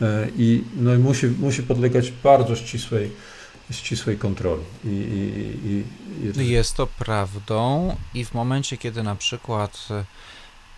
[0.00, 3.10] E, I, no, i musi, musi podlegać bardzo ścisłej
[3.70, 4.62] ścisłej kontroli.
[4.84, 6.48] I, i, i...
[6.48, 10.04] Jest to prawdą i w momencie, kiedy na przykład e,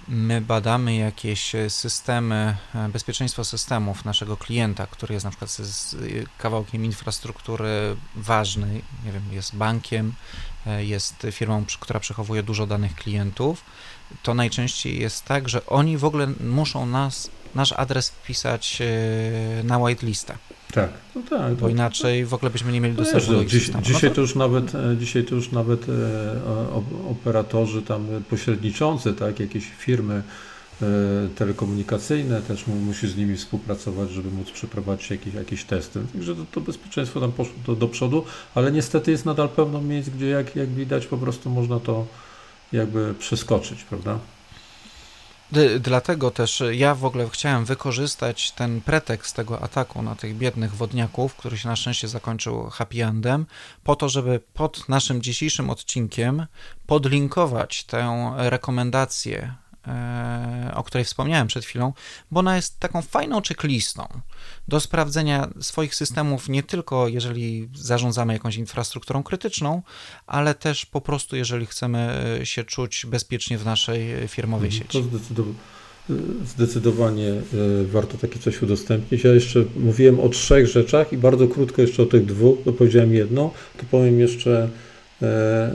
[0.09, 5.97] my badamy jakieś systemy, e, bezpieczeństwo systemów naszego klienta, który jest na przykład z
[6.39, 10.15] kawałkiem infrastruktury ważnej, nie wiem, jest bankiem,
[10.67, 13.65] e, jest firmą, która przechowuje dużo danych klientów,
[14.23, 18.83] to najczęściej jest tak, że oni w ogóle muszą nas, nasz adres wpisać
[19.65, 20.39] na whitelistę
[20.73, 21.55] Tak, no tak.
[21.55, 23.85] Bo inaczej w ogóle byśmy nie mieli dostępu no, do dziś, systemu.
[23.85, 24.15] Dzisiaj, no to...
[24.15, 25.93] to już nawet, e, dzisiaj to już nawet e,
[27.11, 30.23] operatorzy tam pośredniczący, tak, jakieś firmy
[30.83, 30.87] e,
[31.35, 36.01] telekomunikacyjne też musi z nimi współpracować, żeby móc przeprowadzić jakieś, jakieś testy.
[36.13, 40.09] Także to, to bezpieczeństwo tam poszło do, do przodu, ale niestety jest nadal pełno miejsc,
[40.09, 42.07] gdzie jak, jak widać po prostu można to
[42.73, 44.19] jakby przeskoczyć, prawda?
[45.81, 51.35] Dlatego też ja w ogóle chciałem wykorzystać ten pretekst tego ataku na tych biednych wodniaków,
[51.35, 53.47] który się na szczęście zakończył happy endem,
[53.85, 56.47] po to, żeby pod naszym dzisiejszym odcinkiem
[56.87, 59.55] podlinkować tę rekomendację
[60.75, 61.93] o której wspomniałem przed chwilą,
[62.31, 64.09] bo ona jest taką fajną checklistą
[64.69, 69.83] do sprawdzenia swoich systemów, nie tylko jeżeli zarządzamy jakąś infrastrukturą krytyczną,
[70.27, 74.83] ale też po prostu jeżeli chcemy się czuć bezpiecznie w naszej firmowej mhm.
[74.83, 75.11] sieci.
[75.37, 75.45] To
[76.47, 77.43] zdecydowanie e,
[77.85, 79.25] warto takie coś udostępnić.
[79.25, 83.15] Ja jeszcze mówiłem o trzech rzeczach i bardzo krótko jeszcze o tych dwóch, bo powiedziałem
[83.15, 84.69] jedno, to powiem jeszcze
[85.23, 85.71] e,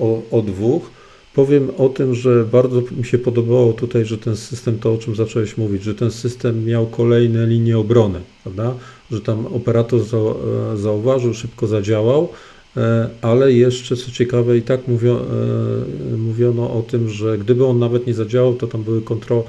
[0.00, 0.90] o, o dwóch.
[1.34, 5.16] Powiem o tym, że bardzo mi się podobało tutaj, że ten system, to o czym
[5.16, 8.74] zacząłeś mówić, że ten system miał kolejne linie obrony, prawda?
[9.10, 12.28] Że tam operator e, zauważył, szybko zadziałał,
[12.76, 18.06] e, ale jeszcze co ciekawe i tak e, mówiono o tym, że gdyby on nawet
[18.06, 19.44] nie zadziałał, to tam były kontro,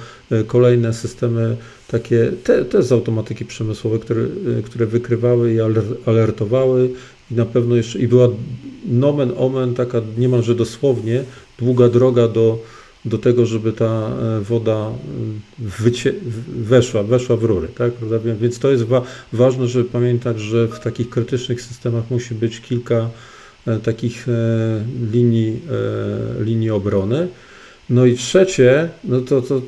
[0.48, 4.26] kolejne systemy takie, te, te z automatyki przemysłowej, które,
[4.64, 5.60] które wykrywały i
[6.06, 6.90] alertowały
[7.32, 8.30] i na pewno jeszcze, i była
[8.86, 11.24] nomen omen taka niemalże dosłownie
[11.60, 12.60] długa droga do,
[13.06, 14.94] do tego, żeby ta e, woda e,
[15.60, 16.14] wycie,
[16.48, 17.68] weszła, weszła w rury.
[17.68, 17.92] Tak?
[18.42, 19.02] Więc to jest wa
[19.34, 23.10] ważne, żeby pamiętać, że w takich krytycznych systemach musi być kilka
[23.68, 24.28] e, takich
[25.12, 25.62] linii,
[26.40, 27.28] linii obrony.
[27.90, 29.62] No i trzecie, no to, to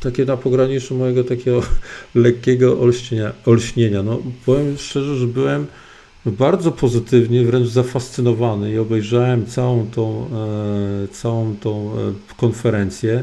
[0.00, 1.62] takie na pograniczu mojego takiego
[2.14, 3.32] lekkiego olśnienia.
[3.46, 4.02] olśnienia.
[4.02, 5.66] No, powiem szczerze, że byłem
[6.26, 10.26] bardzo pozytywnie, wręcz zafascynowany i obejrzałem całą tą,
[11.04, 13.22] e, całą tą e, konferencję,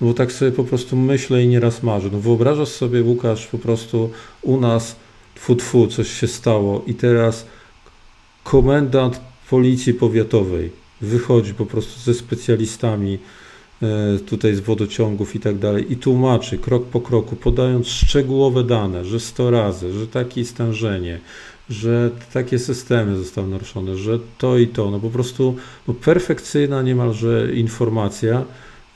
[0.00, 2.08] no bo tak sobie po prostu myślę i nieraz marzę.
[2.12, 4.10] No wyobrażasz sobie, Łukasz, po prostu
[4.42, 4.96] u nas
[5.34, 7.46] tfu, tfu, coś się stało i teraz
[8.44, 13.18] komendant policji powiatowej wychodzi po prostu ze specjalistami
[13.82, 19.04] e, tutaj z wodociągów i tak dalej i tłumaczy krok po kroku, podając szczegółowe dane,
[19.04, 21.20] że 100 razy, że takie stężenie,
[21.70, 25.56] że takie systemy zostały naruszone, że to i to, no po prostu
[25.88, 28.44] no perfekcyjna niemalże informacja.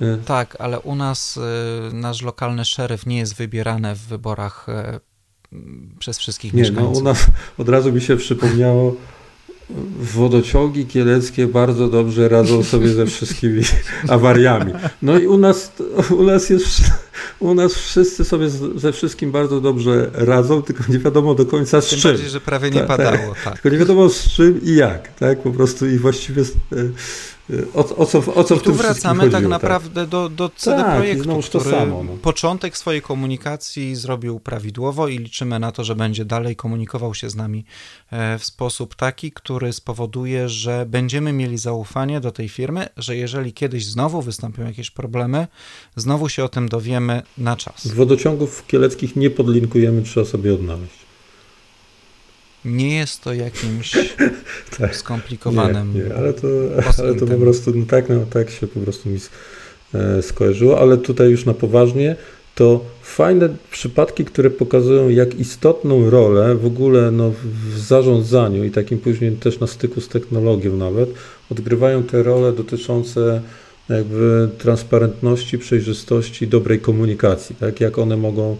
[0.01, 1.41] E, tak, ale u nas y,
[1.93, 4.67] nasz lokalny szeryf nie jest wybierany w wyborach
[5.53, 5.59] y,
[5.99, 6.95] przez wszystkich nie, mieszkańców.
[6.95, 7.27] No u nas
[7.59, 8.97] od razu mi się przypomniało
[9.99, 13.63] wodociągi kieleckie bardzo dobrze radzą sobie ze wszystkimi
[14.09, 14.73] awariami.
[15.03, 15.73] No i u nas,
[16.11, 16.81] u nas jest
[17.39, 21.89] u nas wszyscy sobie ze wszystkim bardzo dobrze radzą, tylko nie wiadomo do końca z
[21.89, 22.11] Tym czym.
[22.11, 23.35] bardziej, że prawie nie tak, padało.
[23.45, 23.55] Tak.
[23.55, 25.43] Tylko nie wiadomo z czym i jak, tak?
[25.43, 26.77] Po prostu i właściwie e,
[27.75, 30.11] o, o, co, o co I w tu tym wracamy tak chodziło, tak naprawdę tak.
[30.11, 32.13] do, do CD tak, Projektu, który samo, no.
[32.13, 37.37] początek swojej komunikacji zrobił prawidłowo i liczymy na to, że będzie dalej komunikował się z
[37.37, 37.65] nami
[38.11, 43.53] e, w sposób taki, który spowoduje, że będziemy mieli zaufanie do tej firmy, że jeżeli
[43.53, 45.47] kiedyś znowu wystąpią jakieś problemy,
[45.97, 47.87] znowu się o tym dowiemy na czas.
[47.87, 51.08] Wodociągów kieleckich nie podlinkujemy, trzeba sobie odnaleźć.
[52.65, 53.93] Nie jest to jakimś
[54.79, 55.95] tak, skomplikowanym.
[55.95, 56.49] Nie, nie, ale, to,
[56.99, 59.19] ale to po prostu no tak, no, tak się po prostu mi
[59.95, 62.17] e, skojarzyło, ale tutaj już na poważnie
[62.55, 67.33] to fajne przypadki, które pokazują, jak istotną rolę w ogóle no,
[67.71, 71.11] w zarządzaniu i takim później też na styku z technologią nawet
[71.51, 73.41] odgrywają te role dotyczące
[73.89, 77.81] jakby transparentności, przejrzystości, dobrej komunikacji, tak?
[77.81, 78.57] jak one mogą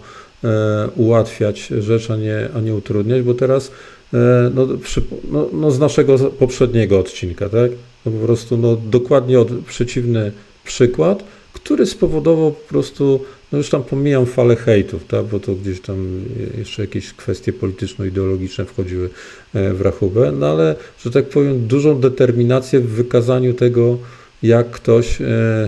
[0.95, 3.71] ułatwiać rzecz, a nie, a nie utrudniać, bo teraz
[4.13, 7.71] e, no, przy, no, no, z naszego poprzedniego odcinka, tak?
[8.05, 10.31] No, po prostu no, dokładnie od, przeciwny
[10.63, 11.23] przykład,
[11.53, 15.25] który spowodował po prostu, no już tam pomijam falę hejtów, tak?
[15.25, 16.25] bo to gdzieś tam
[16.57, 19.09] jeszcze jakieś kwestie polityczno-ideologiczne wchodziły
[19.53, 23.97] e, w rachubę, no ale, że tak powiem, dużą determinację w wykazaniu tego,
[24.43, 25.25] jak ktoś e,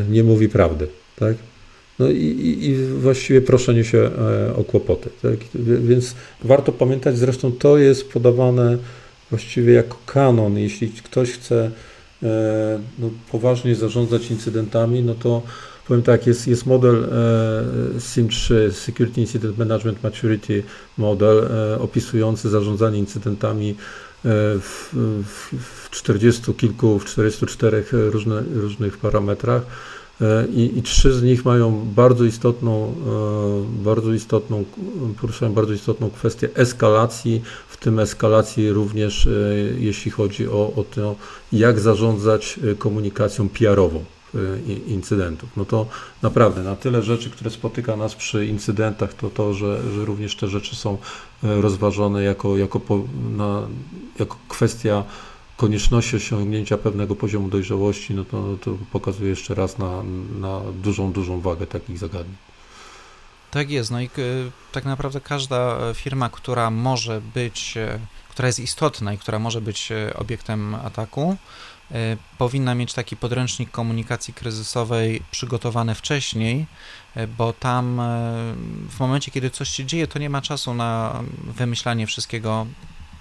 [0.09, 0.87] nie mówi prawdy.
[1.15, 1.35] Tak?
[2.01, 5.09] No i, i, właściwie proszenie się e, o kłopoty.
[5.21, 5.39] Tak?
[5.63, 8.77] Więc warto pamiętać, zresztą to jest podawane
[9.29, 10.57] właściwie jako kanon.
[10.57, 11.71] Jeśli ktoś chce
[12.23, 15.41] e, no, poważnie zarządzać incydentami, no to
[15.87, 17.07] powiem tak, jest, jest model
[17.97, 20.63] SIM3, Security Incident Management Maturity
[20.97, 21.49] Model,
[21.79, 23.75] opisujący zarządzanie incydentami
[24.61, 24.89] w,
[25.63, 29.61] w 40 kilku, w 44 różne, różnych parametrach.
[30.53, 32.95] I, i trzy z nich mają bardzo istotną,
[33.83, 34.65] bardzo istotną,
[35.21, 39.29] poruszają bardzo istotną kwestię eskalacji, w tym eskalacji również
[39.77, 41.15] jeśli chodzi o, o to,
[41.51, 44.03] jak zarządzać komunikacją PR-ową.
[44.87, 45.49] Incydentów.
[45.57, 45.85] No to
[46.21, 50.47] naprawdę na tyle rzeczy, które spotyka nas przy incydentach, to to, że, że również te
[50.47, 50.97] rzeczy są
[51.43, 53.03] rozważone jako, jako, po,
[53.37, 53.61] na,
[54.19, 55.03] jako kwestia
[55.61, 60.03] konieczności osiągnięcia pewnego poziomu dojrzałości, no to, to pokazuje jeszcze raz na,
[60.39, 62.37] na dużą, dużą wagę takich zagadnień.
[63.51, 67.77] Tak jest, no i y, tak naprawdę każda firma, która może być,
[68.29, 71.37] która jest istotna i która może być obiektem ataku,
[71.91, 76.65] E, powinna mieć taki podręcznik komunikacji kryzysowej przygotowany wcześniej,
[77.15, 78.03] e, bo tam e,
[78.89, 82.67] w momencie, kiedy coś się dzieje, to nie ma czasu na wymyślanie wszystkiego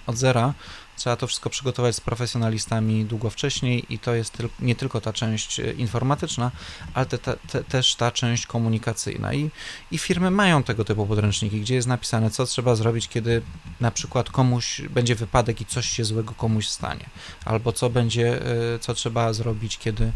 [0.07, 0.53] od zera,
[1.01, 5.59] Trzeba to wszystko przygotować z profesjonalistami długo wcześniej i to jest nie tylko ta część
[5.59, 6.51] e, informatyczna,
[6.93, 9.33] ale te, te, też ta część komunikacyjna.
[9.33, 9.49] I,
[9.91, 13.41] I firmy mają tego typu podręczniki, gdzie jest napisane, co trzeba zrobić, kiedy
[13.79, 17.05] na przykład komuś będzie wypadek i coś się złego komuś stanie,
[17.45, 18.45] albo co będzie,
[18.75, 20.11] e, co trzeba zrobić, kiedy,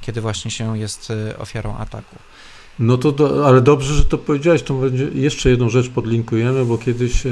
[0.00, 2.16] kiedy właśnie się jest e, ofiarą ataku.
[2.78, 6.78] No to, do, ale dobrze, że to powiedziałeś, to będzie, jeszcze jedną rzecz podlinkujemy, bo
[6.78, 7.22] kiedyś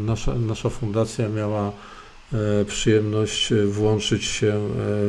[0.00, 1.72] nasza, nasza fundacja miała
[2.66, 4.58] przyjemność e, włączyć się e,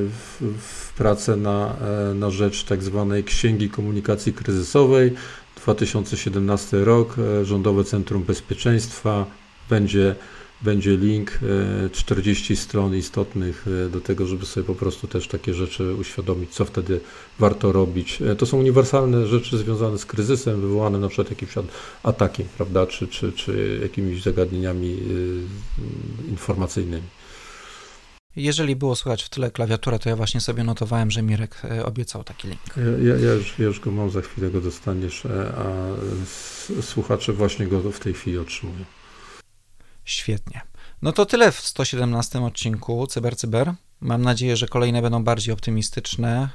[0.09, 1.75] w, w pracę na,
[2.15, 5.13] na rzecz tak zwanej Księgi Komunikacji Kryzysowej.
[5.55, 9.25] 2017 rok, Rządowe Centrum Bezpieczeństwa
[9.69, 10.15] będzie
[10.61, 11.39] będzie link,
[11.91, 16.49] 40 e, stron istotnych e, do tego, żeby sobie po prostu też takie rzeczy uświadomić,
[16.49, 16.99] co wtedy
[17.39, 18.21] warto robić.
[18.21, 21.51] E, to są uniwersalne rzeczy związane z kryzysem, wywołane na przykład jakimś
[22.03, 24.97] atakiem, prawda, czy, czy, czy jakimiś zagadnieniami
[26.29, 27.07] informacyjnymi.
[28.35, 32.47] Jeżeli było słychać w tyle klawiaturę, to ja właśnie sobie notowałem, że Mirek obiecał taki
[32.47, 32.61] link.
[32.77, 35.25] Ja, ja, już, ja już go mam, za chwilę go dostaniesz,
[35.57, 38.85] a słuchacze właśnie go w tej chwili otrzymują.
[40.07, 40.61] Świetnie.
[41.01, 43.65] No to tyle w 117 odcinku CyberCyber.
[43.65, 43.87] Cyber.
[43.99, 46.49] Mam nadzieję, że kolejne będą bardziej optymistyczne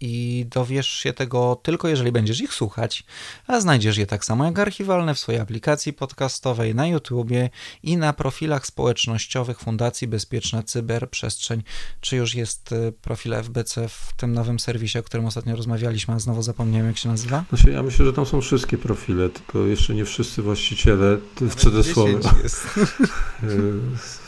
[0.00, 3.04] i dowiesz się tego tylko jeżeli będziesz ich słuchać,
[3.46, 7.50] a znajdziesz je tak samo jak archiwalne w swojej aplikacji podcastowej, na YouTubie
[7.82, 11.62] i na profilach społecznościowych Fundacji Bezpieczna Cyberprzestrzeń.
[12.00, 16.18] Czy już jest y, profil FBC w tym nowym serwisie, o którym ostatnio rozmawialiśmy, a
[16.18, 17.44] znowu zapomniałem jak się nazywa?
[17.48, 22.18] Znaczy, ja myślę, że tam są wszystkie profile, tylko jeszcze nie wszyscy właściciele w cudzysłowie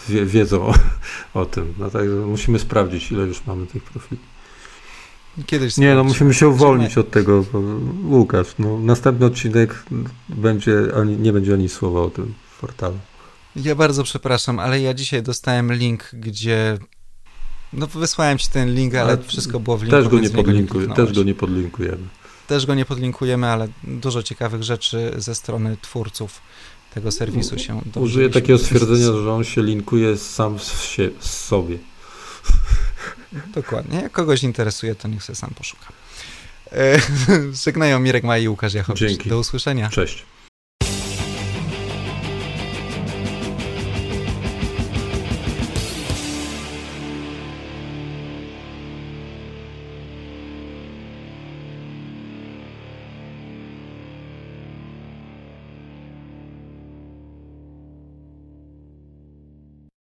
[0.24, 0.74] wiedzą o,
[1.34, 1.74] o tym.
[1.78, 4.20] No tak, musimy sprawdzić, ile już mamy tych profili.
[5.46, 7.44] Kiedyś Nie, no musimy się uwolnić od tego.
[8.04, 9.84] Łukasz, no, następny odcinek
[10.28, 12.98] będzie ani, nie będzie ani słowa o tym portalu.
[13.56, 16.78] Ja bardzo przepraszam, ale ja dzisiaj dostałem link, gdzie
[17.72, 19.96] no wysłałem ci ten link, ale, ale wszystko było w linku.
[19.96, 22.08] Też go nie, podlinkuj, nie też go nie podlinkujemy.
[22.46, 26.40] Też go nie podlinkujemy, ale dużo ciekawych rzeczy ze strony twórców
[26.94, 31.78] tego serwisu się Użyję takiego stwierdzenia, że on się linkuje sam z, się, z sobie.
[33.54, 34.00] Dokładnie.
[34.00, 35.86] Jak kogoś interesuje, to niech sobie sam poszuka.
[36.72, 36.98] E,
[37.64, 39.00] żegnają Mirek Maj i Łukasz Jachowicz.
[39.00, 39.28] Dzięki.
[39.28, 39.90] Do usłyszenia.
[39.90, 40.24] Cześć.